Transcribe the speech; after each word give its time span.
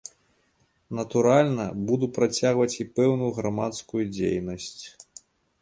Натуральна, 0.99 1.65
буду 1.91 2.09
працягваць 2.17 2.73
і 2.81 2.89
пэўную 2.97 3.29
грамадскую 3.39 4.03
дзейнасць. 4.15 4.83